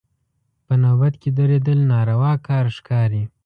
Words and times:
په 0.65 0.73
نوبت 0.83 1.13
کې 1.21 1.29
درېدل 1.39 1.79
ناروا 1.91 2.33
کار 2.47 2.65
ښکاري. 2.77 3.23